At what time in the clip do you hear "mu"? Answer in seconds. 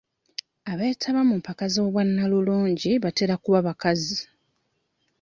1.29-1.35